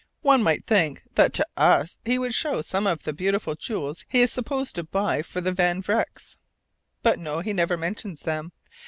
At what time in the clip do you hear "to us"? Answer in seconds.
1.33-1.99